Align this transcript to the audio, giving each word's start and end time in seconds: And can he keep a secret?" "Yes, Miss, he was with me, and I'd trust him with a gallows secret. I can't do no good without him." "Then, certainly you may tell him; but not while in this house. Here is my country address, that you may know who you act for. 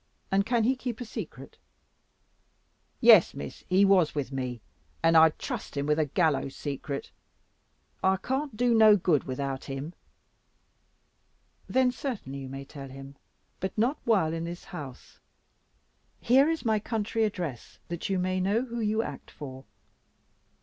And 0.31 0.47
can 0.47 0.63
he 0.63 0.75
keep 0.75 0.99
a 0.99 1.05
secret?" 1.05 1.59
"Yes, 3.01 3.35
Miss, 3.35 3.63
he 3.69 3.85
was 3.85 4.15
with 4.15 4.31
me, 4.31 4.59
and 5.03 5.15
I'd 5.15 5.37
trust 5.37 5.77
him 5.77 5.85
with 5.85 5.99
a 5.99 6.05
gallows 6.07 6.55
secret. 6.55 7.11
I 8.03 8.17
can't 8.17 8.57
do 8.57 8.73
no 8.73 8.95
good 8.97 9.25
without 9.25 9.65
him." 9.65 9.93
"Then, 11.69 11.91
certainly 11.91 12.39
you 12.39 12.49
may 12.49 12.65
tell 12.65 12.89
him; 12.89 13.15
but 13.59 13.77
not 13.77 13.99
while 14.03 14.33
in 14.33 14.43
this 14.45 14.63
house. 14.63 15.19
Here 16.19 16.49
is 16.49 16.65
my 16.65 16.79
country 16.79 17.23
address, 17.23 17.77
that 17.89 18.09
you 18.09 18.17
may 18.17 18.39
know 18.39 18.63
who 18.65 18.79
you 18.79 19.03
act 19.03 19.29
for. 19.29 19.65